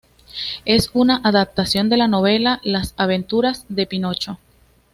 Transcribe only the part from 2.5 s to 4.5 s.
Las aventuras de Pinocho.